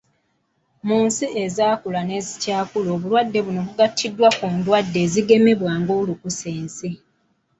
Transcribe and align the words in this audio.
Mu 0.87 0.97
nsi 1.05 1.25
ezaakula 1.43 1.99
n'ezikyakula 2.05 2.89
obulwadde 2.97 3.39
buno 3.45 3.61
bugattibwa 3.67 4.27
ku 4.37 4.45
ndwadde 4.55 4.97
ezigemebwa 5.05 5.71
nga 5.81 5.93
olukusense 6.01 6.89